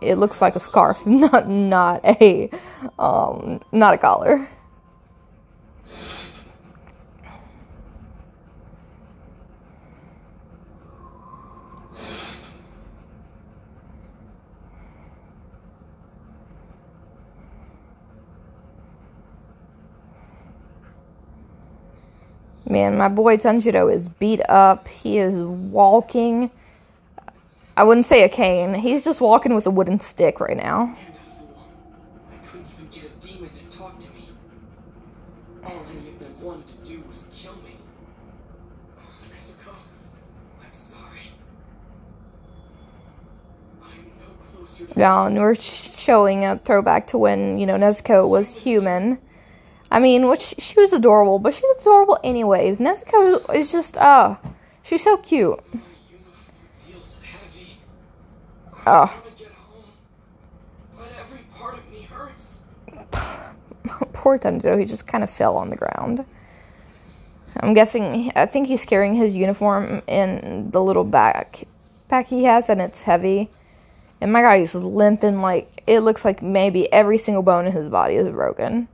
It 0.00 0.16
looks 0.16 0.40
like 0.40 0.56
a 0.56 0.60
scarf, 0.60 1.06
not 1.06 1.48
not 1.48 2.04
a, 2.04 2.50
um, 2.98 3.60
not 3.70 3.94
a 3.94 3.98
collar. 3.98 4.48
Man, 22.68 22.98
my 22.98 23.08
boy 23.08 23.38
Tanjiro 23.38 23.90
is 23.90 24.08
beat 24.08 24.42
up. 24.46 24.88
He 24.88 25.16
is 25.16 25.40
walking. 25.40 26.50
I 27.78 27.84
wouldn't 27.84 28.04
say 28.04 28.24
a 28.24 28.28
cane. 28.28 28.74
He's 28.74 29.04
just 29.04 29.22
walking 29.22 29.54
with 29.54 29.66
a 29.66 29.70
wooden 29.70 30.00
stick 30.00 30.38
right 30.38 30.56
now. 30.56 30.82
And 30.82 31.14
a 31.14 31.18
fool. 31.18 31.68
I 32.30 32.46
couldn't 32.46 32.66
even 32.74 32.88
get 32.90 33.04
a 33.04 33.26
demon 33.26 33.48
to 33.48 33.76
talk 33.76 33.98
to 33.98 34.10
me. 34.12 34.28
All 35.64 35.86
any 35.90 36.10
of 36.10 36.18
them 36.18 36.34
wanted 36.42 36.66
to 36.66 36.90
do 36.90 37.02
was 37.06 37.30
kill 37.34 37.54
me. 37.64 37.76
Nezuko, 39.32 39.72
I'm 40.62 40.74
sorry. 40.74 41.20
I'm 43.82 44.10
no 44.20 44.26
closer 44.42 44.84
to 44.84 45.00
Yeah, 45.00 45.26
and 45.26 45.38
we're 45.38 45.54
showing 45.54 46.44
a 46.44 46.58
throwback 46.58 47.06
to 47.08 47.18
when, 47.18 47.58
you 47.58 47.64
know, 47.64 47.76
Nezuko 47.76 48.28
was 48.28 48.62
human. 48.62 49.18
I 49.90 50.00
mean, 50.00 50.28
which 50.28 50.54
she 50.58 50.78
was 50.78 50.92
adorable, 50.92 51.38
but 51.38 51.54
she's 51.54 51.64
adorable 51.80 52.18
anyways. 52.22 52.78
Nezuko 52.78 53.54
is 53.54 53.72
just, 53.72 53.96
uh, 53.96 54.36
she's 54.82 55.02
so 55.02 55.16
cute. 55.16 55.58
Oh, 58.86 59.14
poor 64.12 64.38
Tanjiro. 64.38 64.78
He 64.78 64.84
just 64.84 65.06
kind 65.06 65.24
of 65.24 65.30
fell 65.30 65.56
on 65.56 65.70
the 65.70 65.76
ground. 65.76 66.24
I'm 67.60 67.74
guessing, 67.74 68.30
I 68.36 68.46
think 68.46 68.68
he's 68.68 68.84
carrying 68.84 69.14
his 69.14 69.34
uniform 69.34 70.02
in 70.06 70.70
the 70.70 70.82
little 70.82 71.04
backpack 71.04 72.26
he 72.26 72.44
has, 72.44 72.68
and 72.68 72.80
it's 72.80 73.02
heavy. 73.02 73.50
And 74.20 74.32
my 74.32 74.42
guy 74.42 74.56
is 74.56 74.74
limping 74.74 75.40
like, 75.40 75.82
it 75.86 76.00
looks 76.00 76.24
like 76.24 76.42
maybe 76.42 76.92
every 76.92 77.18
single 77.18 77.42
bone 77.42 77.66
in 77.66 77.72
his 77.72 77.88
body 77.88 78.14
is 78.14 78.28
broken. 78.28 78.88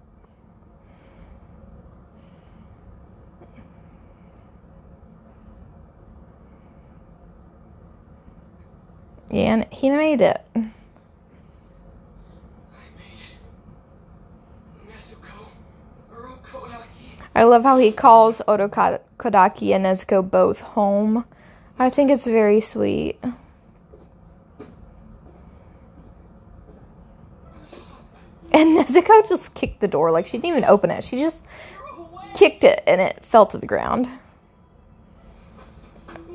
And 9.34 9.66
he 9.70 9.90
made 9.90 10.20
it. 10.20 10.40
I 17.36 17.42
love 17.42 17.64
how 17.64 17.78
he 17.78 17.90
calls 17.90 18.40
Ka- 18.46 18.98
Kodaki 19.18 19.74
and 19.74 19.84
Nezuko 19.84 20.28
both 20.30 20.60
home. 20.60 21.24
I 21.80 21.90
think 21.90 22.12
it's 22.12 22.26
very 22.26 22.60
sweet. 22.60 23.18
And 28.52 28.78
Nezuko 28.78 29.28
just 29.28 29.54
kicked 29.54 29.80
the 29.80 29.88
door. 29.88 30.12
Like, 30.12 30.28
she 30.28 30.38
didn't 30.38 30.50
even 30.50 30.64
open 30.64 30.92
it. 30.92 31.02
She 31.02 31.16
just 31.16 31.42
kicked 32.34 32.62
it 32.62 32.84
and 32.86 33.00
it 33.00 33.24
fell 33.24 33.46
to 33.46 33.58
the 33.58 33.66
ground. 33.66 34.08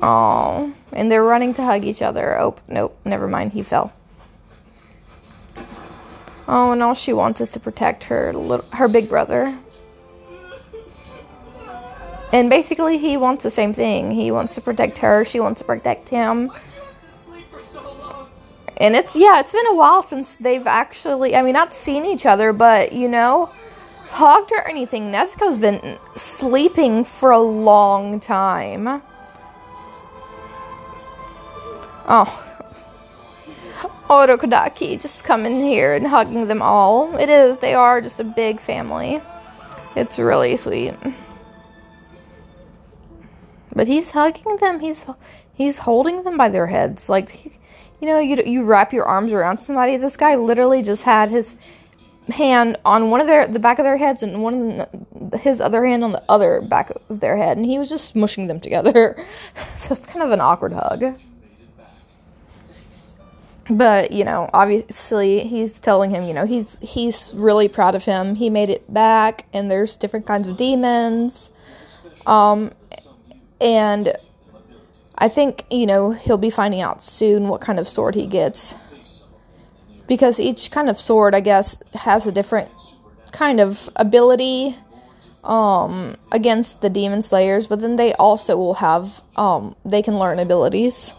Oh, 0.02 0.72
and 0.92 1.10
they're 1.10 1.22
running 1.22 1.54
to 1.54 1.62
hug 1.62 1.84
each 1.84 2.02
other. 2.02 2.40
Oh, 2.40 2.56
nope, 2.68 2.98
never 3.04 3.28
mind. 3.28 3.52
He 3.52 3.62
fell. 3.62 3.92
Oh, 6.48 6.72
and 6.72 6.82
all 6.82 6.94
she 6.94 7.12
wants 7.12 7.40
is 7.40 7.50
to 7.50 7.60
protect 7.60 8.04
her 8.04 8.32
little, 8.32 8.66
her 8.72 8.88
big 8.88 9.08
brother. 9.08 9.56
And 12.32 12.48
basically, 12.48 12.98
he 12.98 13.16
wants 13.16 13.42
the 13.42 13.50
same 13.50 13.74
thing. 13.74 14.12
He 14.12 14.30
wants 14.30 14.54
to 14.54 14.60
protect 14.60 14.98
her. 14.98 15.24
She 15.24 15.40
wants 15.40 15.60
to 15.60 15.64
protect 15.64 16.08
him. 16.08 16.50
And 18.76 18.96
it's 18.96 19.14
yeah, 19.14 19.40
it's 19.40 19.52
been 19.52 19.66
a 19.66 19.74
while 19.74 20.02
since 20.02 20.36
they've 20.40 20.66
actually. 20.66 21.36
I 21.36 21.42
mean, 21.42 21.52
not 21.52 21.74
seen 21.74 22.06
each 22.06 22.24
other, 22.24 22.52
but 22.52 22.92
you 22.92 23.08
know, 23.08 23.50
hugged 24.10 24.52
or 24.52 24.66
anything. 24.66 25.12
Nezuko's 25.12 25.58
been 25.58 25.98
sleeping 26.16 27.04
for 27.04 27.30
a 27.30 27.40
long 27.40 28.20
time. 28.20 29.02
Oh. 32.06 32.46
Urokodaki 34.08 35.00
just 35.00 35.22
coming 35.22 35.60
here 35.60 35.94
and 35.94 36.06
hugging 36.06 36.48
them 36.48 36.62
all. 36.62 37.16
It 37.16 37.28
is, 37.28 37.58
they 37.58 37.74
are 37.74 38.00
just 38.00 38.18
a 38.18 38.24
big 38.24 38.60
family. 38.60 39.22
It's 39.94 40.18
really 40.18 40.56
sweet. 40.56 40.94
But 43.72 43.86
he's 43.86 44.10
hugging 44.10 44.56
them. 44.56 44.80
He's 44.80 45.04
he's 45.54 45.78
holding 45.78 46.24
them 46.24 46.36
by 46.36 46.48
their 46.48 46.66
heads. 46.66 47.08
Like 47.08 47.56
you 48.00 48.08
know, 48.08 48.18
you 48.18 48.42
you 48.44 48.64
wrap 48.64 48.92
your 48.92 49.04
arms 49.04 49.32
around 49.32 49.58
somebody. 49.58 49.96
This 49.96 50.16
guy 50.16 50.34
literally 50.34 50.82
just 50.82 51.04
had 51.04 51.30
his 51.30 51.54
hand 52.28 52.76
on 52.84 53.10
one 53.10 53.20
of 53.20 53.26
their 53.26 53.46
the 53.46 53.58
back 53.58 53.78
of 53.78 53.84
their 53.84 53.96
heads 53.96 54.22
and 54.22 54.42
one 54.42 54.80
of 54.80 55.40
his 55.40 55.60
other 55.60 55.84
hand 55.84 56.04
on 56.04 56.12
the 56.12 56.22
other 56.28 56.60
back 56.62 56.90
of 57.08 57.20
their 57.20 57.36
head, 57.36 57.56
and 57.56 57.66
he 57.66 57.78
was 57.78 57.88
just 57.88 58.14
smushing 58.14 58.48
them 58.48 58.58
together. 58.58 59.24
so 59.76 59.92
it's 59.94 60.06
kind 60.06 60.22
of 60.22 60.32
an 60.32 60.40
awkward 60.40 60.72
hug. 60.72 61.16
But 63.70 64.10
you 64.10 64.24
know, 64.24 64.50
obviously, 64.52 65.46
he's 65.46 65.78
telling 65.78 66.10
him, 66.10 66.24
you 66.24 66.34
know, 66.34 66.44
he's 66.44 66.78
he's 66.82 67.32
really 67.34 67.68
proud 67.68 67.94
of 67.94 68.04
him. 68.04 68.34
He 68.34 68.50
made 68.50 68.68
it 68.68 68.92
back, 68.92 69.46
and 69.52 69.70
there's 69.70 69.96
different 69.96 70.26
kinds 70.26 70.48
of 70.48 70.56
demons. 70.56 71.50
Um, 72.26 72.72
and 73.60 74.12
I 75.16 75.28
think, 75.28 75.64
you 75.70 75.86
know, 75.86 76.10
he'll 76.10 76.38
be 76.38 76.50
finding 76.50 76.80
out 76.80 77.02
soon 77.02 77.48
what 77.48 77.60
kind 77.60 77.78
of 77.78 77.86
sword 77.86 78.14
he 78.14 78.26
gets. 78.26 78.74
Because 80.06 80.40
each 80.40 80.70
kind 80.70 80.88
of 80.88 80.98
sword, 80.98 81.34
I 81.34 81.40
guess, 81.40 81.78
has 81.94 82.26
a 82.26 82.32
different 82.32 82.70
kind 83.30 83.60
of 83.60 83.88
ability 83.96 84.74
um, 85.44 86.16
against 86.32 86.80
the 86.80 86.90
demon 86.90 87.22
slayers, 87.22 87.66
but 87.66 87.80
then 87.80 87.96
they 87.96 88.14
also 88.14 88.56
will 88.56 88.74
have, 88.74 89.22
um, 89.36 89.76
they 89.84 90.02
can 90.02 90.18
learn 90.18 90.38
abilities. 90.38 91.14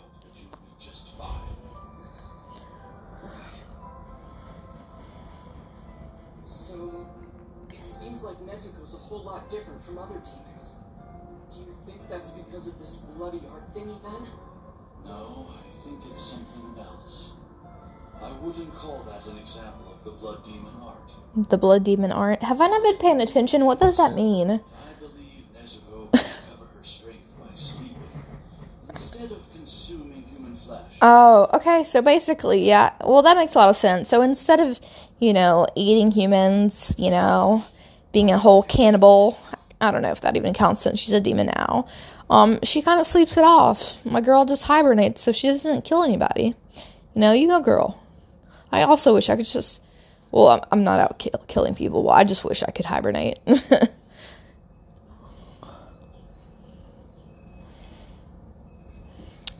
The 21.35 21.57
blood 21.57 21.83
demon 21.83 22.11
aren't. 22.11 22.43
Have 22.43 22.59
I 22.59 22.67
not 22.67 22.83
been 22.83 22.97
paying 22.97 23.21
attention? 23.21 23.65
What 23.65 23.79
does 23.79 23.97
that 23.97 24.15
mean? 24.15 24.51
I 24.51 24.59
believe 25.00 25.43
Nezuko 25.55 25.91
will 25.91 26.07
discover 26.11 26.65
her 26.65 26.83
strength 26.83 27.35
by 27.39 27.55
sleeping 27.55 27.95
instead 28.89 29.31
of 29.31 29.50
consuming 29.53 30.23
human 30.23 30.55
flesh. 30.55 30.97
Oh, 31.01 31.47
okay. 31.53 31.85
So 31.85 32.01
basically, 32.01 32.67
yeah. 32.67 32.91
Well, 33.05 33.21
that 33.21 33.38
makes 33.38 33.55
a 33.55 33.59
lot 33.59 33.69
of 33.69 33.77
sense. 33.77 34.09
So 34.09 34.21
instead 34.21 34.59
of, 34.59 34.81
you 35.19 35.31
know, 35.31 35.67
eating 35.75 36.11
humans, 36.11 36.93
you 36.97 37.09
know, 37.09 37.63
being 38.11 38.29
a 38.29 38.38
whole 38.38 38.63
cannibal, 38.63 39.39
I 39.79 39.91
don't 39.91 40.01
know 40.01 40.11
if 40.11 40.21
that 40.21 40.35
even 40.35 40.53
counts 40.53 40.81
since 40.81 41.00
she's 41.00 41.13
a 41.13 41.21
demon 41.21 41.47
now. 41.47 41.88
Um, 42.29 42.59
she 42.63 42.81
kind 42.81 43.00
of 43.00 43.07
sleeps 43.07 43.38
it 43.38 43.43
off. 43.45 43.95
My 44.05 44.19
girl 44.19 44.43
just 44.45 44.65
hibernates 44.65 45.21
so 45.21 45.31
she 45.31 45.47
doesn't 45.47 45.85
kill 45.85 46.03
anybody. 46.03 46.55
You 47.13 47.21
know, 47.21 47.31
you 47.31 47.47
go, 47.47 47.61
girl. 47.61 48.03
I 48.71 48.83
also 48.83 49.13
wish 49.13 49.29
I 49.29 49.38
could 49.38 49.45
just. 49.45 49.81
Well, 50.31 50.47
I'm, 50.47 50.61
I'm 50.71 50.83
not 50.83 51.00
out 51.00 51.19
kill, 51.19 51.43
killing 51.47 51.75
people. 51.75 52.03
Well, 52.03 52.13
I 52.13 52.23
just 52.23 52.43
wish 52.43 52.63
I 52.63 52.71
could 52.71 52.85
hibernate. 52.85 53.39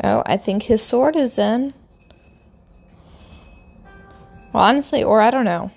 oh, 0.04 0.24
I 0.26 0.38
think 0.38 0.64
his 0.64 0.82
sword 0.82 1.16
is 1.16 1.38
in. 1.38 1.74
Well, 4.54 4.64
honestly, 4.64 5.04
or 5.04 5.22
I 5.22 5.32
don't 5.32 5.46
know. 5.46 5.72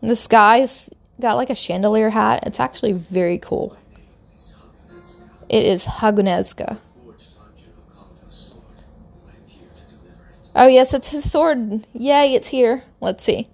This 0.00 0.26
guy's 0.26 0.90
got 1.20 1.34
like 1.34 1.50
a 1.50 1.54
chandelier 1.54 2.10
hat. 2.10 2.44
It's 2.46 2.60
actually 2.60 2.92
very 2.92 3.38
cool. 3.38 3.76
It 5.48 5.64
is 5.64 5.84
Haganezuka. 5.86 6.78
Oh, 10.56 10.68
yes, 10.68 10.94
it's 10.94 11.10
his 11.10 11.28
sword. 11.28 11.86
Yay, 11.92 12.34
it's 12.34 12.48
here. 12.48 12.84
Let's 13.00 13.24
see. 13.24 13.48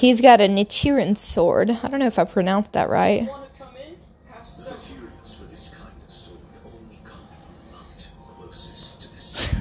He's 0.00 0.22
got 0.22 0.40
a 0.40 0.44
Nichirin 0.44 1.14
sword. 1.18 1.70
I 1.70 1.88
don't 1.88 2.00
know 2.00 2.06
if 2.06 2.18
I 2.18 2.24
pronounced 2.24 2.72
that 2.72 2.88
right. 2.88 3.28
Wanna 3.28 3.46
come 3.58 3.68
in? 3.76 3.96
Have 4.32 4.40
The 4.40 4.48
some. 4.48 4.72
materials 4.74 5.34
for 5.38 5.44
this 5.44 5.74
kind 5.74 5.92
of 6.02 6.10
sword 6.10 6.40
only 6.64 6.96
come 7.04 7.20
from 7.20 7.52
the 7.70 7.76
mountain 7.76 8.12
closest 8.26 9.00
to 9.02 9.08
the 9.12 9.18
sea. 9.18 9.56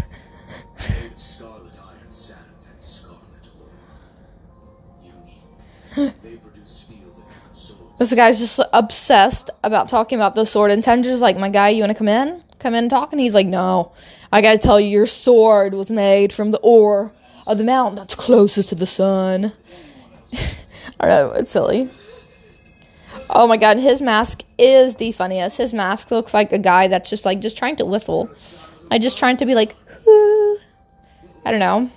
Made 0.77 1.11
of 1.11 1.19
scarlet 1.19 1.75
iron 1.77 2.09
sand 2.09 2.39
and 2.71 2.81
scarlet 2.81 3.19
ore. 3.59 3.67
Unique. 5.03 6.13
They 6.23 6.37
produce 6.37 6.69
steel 6.71 6.99
that 7.17 7.29
can 7.29 7.41
absorb 7.51 7.79
This 7.97 8.13
guy's 8.13 8.39
just 8.39 8.61
obsessed 8.71 9.49
about 9.65 9.89
talking 9.89 10.17
about 10.17 10.35
the 10.35 10.45
sword. 10.45 10.71
And 10.71 10.81
Tenji's 10.81 11.21
like, 11.21 11.37
My 11.37 11.49
guy, 11.49 11.67
you 11.67 11.81
want 11.81 11.91
to 11.91 11.97
come 11.97 12.07
in? 12.07 12.41
Come 12.59 12.75
in 12.75 12.85
and 12.85 12.89
talk? 12.89 13.11
And 13.11 13.19
he's 13.19 13.33
like, 13.33 13.47
No. 13.47 13.91
I 14.31 14.39
gotta 14.39 14.57
tell 14.57 14.79
you, 14.79 14.87
your 14.87 15.05
sword 15.05 15.73
was 15.73 15.91
made 15.91 16.31
from 16.31 16.51
the 16.51 16.59
ore 16.59 17.11
of 17.45 17.57
the 17.57 17.65
mountain 17.65 17.95
that's 17.95 18.15
closest 18.15 18.69
to 18.69 18.75
the 18.75 18.87
sun. 18.87 19.51
I 20.33 21.07
don't 21.07 21.09
know, 21.09 21.31
it's 21.31 21.51
silly. 21.51 21.89
Oh 23.29 23.47
my 23.47 23.57
god, 23.57 23.77
his 23.77 24.01
mask 24.01 24.43
is 24.57 24.95
the 24.95 25.11
funniest. 25.11 25.57
His 25.57 25.73
mask 25.73 26.09
looks 26.11 26.33
like 26.33 26.51
a 26.51 26.57
guy 26.57 26.87
that's 26.87 27.09
just 27.09 27.25
like 27.25 27.39
just 27.39 27.57
trying 27.57 27.75
to 27.77 27.85
whistle. 27.85 28.29
Like 28.89 29.01
just 29.01 29.17
trying 29.17 29.37
to 29.37 29.45
be 29.45 29.55
like, 29.55 29.75
Whoo. 30.05 30.57
I 31.45 31.51
don't 31.51 31.59
know. 31.59 31.89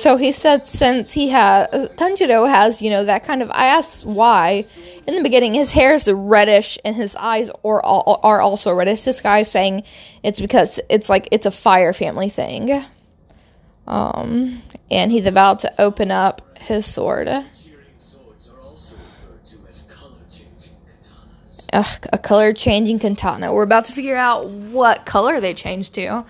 So 0.00 0.16
he 0.16 0.32
said 0.32 0.66
since 0.66 1.12
he 1.12 1.28
has 1.28 1.68
Tanjiro 1.68 2.48
has, 2.48 2.80
you 2.80 2.88
know, 2.88 3.04
that 3.04 3.22
kind 3.22 3.42
of 3.42 3.50
I 3.50 3.66
asked 3.66 4.06
why 4.06 4.64
in 5.06 5.14
the 5.14 5.22
beginning 5.22 5.52
his 5.52 5.72
hair 5.72 5.94
is 5.94 6.10
reddish 6.10 6.78
and 6.86 6.96
his 6.96 7.16
eyes 7.16 7.50
are 7.62 7.84
are 7.84 8.40
also 8.40 8.72
reddish. 8.72 9.02
This 9.04 9.20
guy's 9.20 9.50
saying 9.50 9.82
it's 10.22 10.40
because 10.40 10.80
it's 10.88 11.10
like 11.10 11.28
it's 11.32 11.44
a 11.44 11.50
fire 11.50 11.92
family 11.92 12.30
thing. 12.30 12.82
Um 13.86 14.62
and 14.90 15.12
he's 15.12 15.26
about 15.26 15.58
to 15.60 15.72
open 15.78 16.10
up 16.10 16.58
his 16.58 16.86
sword. 16.86 17.28
Ugh, 21.72 22.06
a 22.10 22.18
color 22.18 22.54
changing 22.54 22.98
katana. 23.00 23.52
We're 23.52 23.64
about 23.64 23.84
to 23.84 23.92
figure 23.92 24.16
out 24.16 24.48
what 24.48 25.04
color 25.04 25.40
they 25.40 25.52
changed 25.52 25.92
to 25.94 26.24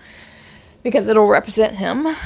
because 0.83 1.07
it'll 1.07 1.25
represent 1.25 1.77
him. 1.77 2.17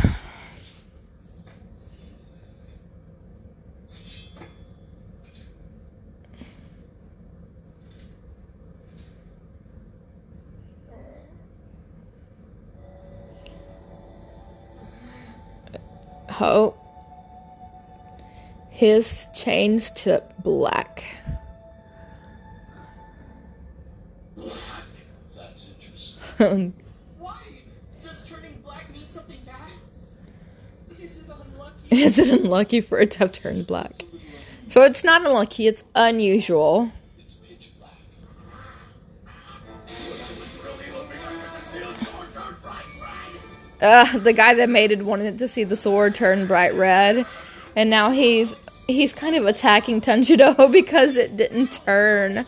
Oh. 16.39 16.76
His 18.71 19.28
changed 19.34 19.95
to 19.98 20.21
black. 20.43 21.04
That's 24.36 25.71
interesting. 25.74 26.74
Why? 27.19 27.39
Does 28.02 28.30
turning 28.30 28.54
black 28.63 28.91
mean 28.91 29.08
something 29.08 29.39
bad? 29.45 31.00
Is 31.02 31.19
it 31.19 31.30
unlucky? 31.30 32.02
Is 32.04 32.19
it 32.19 32.30
unlucky 32.30 32.82
for 32.82 33.00
it 33.00 33.12
to 33.12 33.19
have 33.19 33.32
turned 33.32 33.65
black? 33.65 33.93
So 34.69 34.82
it's 34.82 35.06
not 35.06 35.26
unlucky, 35.26 35.67
it's 35.67 35.86
unusual. 35.95 36.91
Uh, 43.86 44.17
the 44.17 44.34
guy 44.34 44.56
that 44.56 44.67
made 44.67 44.91
it 44.91 45.04
wanted 45.04 45.38
to 45.38 45.48
see 45.48 45.63
the 45.63 45.78
sword 45.78 46.15
turn 46.15 46.48
bright 46.48 46.74
red, 46.74 47.24
and 47.76 47.88
now 47.88 48.10
he's 48.10 48.56
he's 48.88 49.13
kind 49.13 49.36
of 49.36 49.45
attacking 49.45 50.02
Tanjiro 50.02 50.71
because 50.71 51.17
it 51.17 51.38
didn't 51.38 51.80
turn 51.86 52.48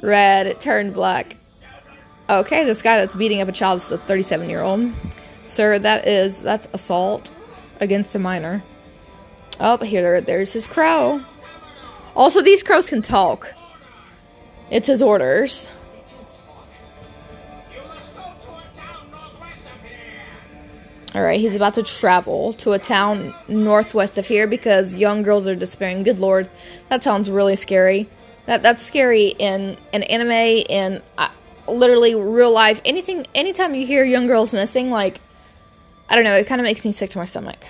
red; 0.00 0.46
it 0.46 0.62
turned 0.62 0.94
black. 0.94 1.36
Okay, 2.30 2.64
this 2.64 2.80
guy 2.80 2.96
that's 2.96 3.14
beating 3.14 3.42
up 3.42 3.48
a 3.48 3.52
child 3.52 3.76
is 3.80 3.92
a 3.92 3.98
37 3.98 4.48
year 4.48 4.62
old. 4.62 4.90
Sir, 5.44 5.78
that 5.80 6.08
is 6.08 6.40
that's 6.40 6.66
assault 6.72 7.30
against 7.80 8.14
a 8.14 8.18
minor. 8.18 8.62
Oh, 9.60 9.76
here 9.76 10.22
there's 10.22 10.54
his 10.54 10.66
crow. 10.66 11.20
Also, 12.16 12.40
these 12.40 12.62
crows 12.62 12.88
can 12.88 13.02
talk. 13.02 13.52
It's 14.70 14.88
his 14.88 15.02
orders. 15.02 15.68
All 21.12 21.22
right, 21.22 21.40
he's 21.40 21.56
about 21.56 21.74
to 21.74 21.82
travel 21.82 22.52
to 22.54 22.72
a 22.72 22.78
town 22.78 23.34
northwest 23.48 24.16
of 24.16 24.28
here 24.28 24.46
because 24.46 24.94
young 24.94 25.24
girls 25.24 25.48
are 25.48 25.56
disappearing. 25.56 26.04
Good 26.04 26.20
lord, 26.20 26.48
that 26.88 27.02
sounds 27.02 27.28
really 27.28 27.56
scary. 27.56 28.08
That 28.46 28.62
that's 28.62 28.82
scary 28.82 29.28
in 29.28 29.76
an 29.92 30.04
anime 30.04 30.30
in 30.68 31.02
uh, 31.18 31.30
literally 31.66 32.14
real 32.14 32.52
life. 32.52 32.80
Anything, 32.84 33.26
anytime 33.34 33.74
you 33.74 33.84
hear 33.84 34.04
young 34.04 34.28
girls 34.28 34.52
missing, 34.52 34.90
like 34.90 35.20
I 36.08 36.14
don't 36.14 36.24
know, 36.24 36.36
it 36.36 36.46
kind 36.46 36.60
of 36.60 36.64
makes 36.64 36.84
me 36.84 36.92
sick 36.92 37.10
to 37.10 37.18
my 37.18 37.24
stomach. 37.24 37.64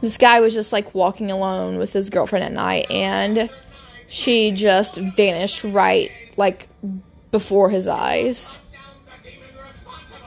This 0.00 0.16
guy 0.16 0.40
was 0.40 0.54
just 0.54 0.72
like 0.72 0.94
walking 0.94 1.30
alone 1.30 1.78
with 1.78 1.92
his 1.92 2.10
girlfriend 2.10 2.44
at 2.44 2.52
night, 2.52 2.90
and 2.90 3.48
she 4.08 4.50
just 4.50 4.96
vanished 4.96 5.62
right 5.62 6.10
like 6.36 6.68
before 7.30 7.70
his 7.70 7.86
eyes. 7.88 8.58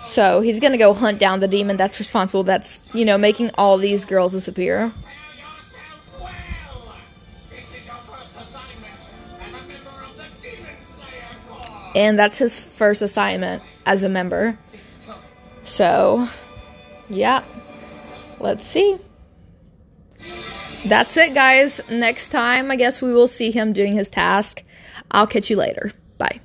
So 0.04 0.42
he's 0.42 0.60
gonna 0.60 0.78
go 0.78 0.94
hunt 0.94 1.20
down 1.20 1.40
the 1.40 1.48
demon 1.48 1.78
that's 1.78 2.00
responsible. 2.00 2.44
That's 2.44 2.90
you 2.94 3.06
know 3.06 3.18
making 3.18 3.52
all 3.58 3.78
these 3.78 4.06
girls 4.06 4.34
disappear. 4.34 4.92
and 11.96 12.18
that's 12.18 12.38
his 12.38 12.60
first 12.60 13.02
assignment 13.02 13.64
as 13.86 14.04
a 14.04 14.10
member. 14.10 14.58
So, 15.64 16.28
yeah, 17.10 17.44
let's 18.40 18.66
see. 18.66 18.98
That's 20.88 21.18
it, 21.18 21.34
guys. 21.34 21.82
Next 21.90 22.30
time, 22.30 22.72
I 22.72 22.76
guess 22.76 23.02
we 23.02 23.14
will 23.14 23.28
see 23.28 23.52
him 23.52 23.74
doing 23.74 23.94
his 23.94 24.10
task. 24.10 24.64
I'll 25.12 25.28
catch 25.28 25.50
you 25.50 25.58
later. 25.58 25.92
Bye. 26.18 26.40